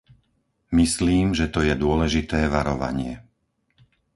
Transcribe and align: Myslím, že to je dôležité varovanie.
Myslím, 0.79 1.27
že 1.39 1.45
to 1.53 1.59
je 1.67 1.73
dôležité 1.83 2.39
varovanie. 2.55 3.13